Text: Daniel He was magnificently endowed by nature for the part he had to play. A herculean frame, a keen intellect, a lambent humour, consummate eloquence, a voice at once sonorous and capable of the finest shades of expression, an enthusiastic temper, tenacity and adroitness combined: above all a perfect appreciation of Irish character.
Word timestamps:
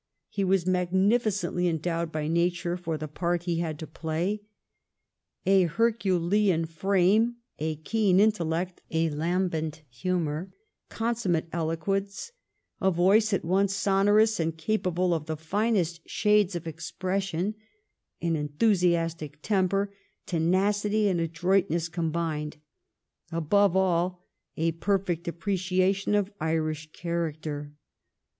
Daniel 0.01 0.07
He 0.29 0.43
was 0.49 0.65
magnificently 0.65 1.67
endowed 1.67 2.11
by 2.11 2.27
nature 2.27 2.75
for 2.75 2.97
the 2.97 3.07
part 3.07 3.43
he 3.43 3.59
had 3.59 3.77
to 3.77 3.85
play. 3.85 4.41
A 5.45 5.65
herculean 5.65 6.65
frame, 6.65 7.35
a 7.59 7.75
keen 7.75 8.19
intellect, 8.19 8.81
a 8.89 9.11
lambent 9.11 9.83
humour, 9.91 10.51
consummate 10.89 11.47
eloquence, 11.53 12.31
a 12.81 12.89
voice 12.89 13.31
at 13.31 13.45
once 13.45 13.75
sonorous 13.75 14.39
and 14.39 14.57
capable 14.57 15.13
of 15.13 15.27
the 15.27 15.37
finest 15.37 16.01
shades 16.09 16.55
of 16.55 16.65
expression, 16.65 17.53
an 18.23 18.35
enthusiastic 18.35 19.39
temper, 19.43 19.93
tenacity 20.25 21.09
and 21.09 21.21
adroitness 21.21 21.87
combined: 21.87 22.57
above 23.31 23.77
all 23.77 24.25
a 24.57 24.71
perfect 24.71 25.27
appreciation 25.27 26.15
of 26.15 26.33
Irish 26.39 26.91
character. 26.91 27.73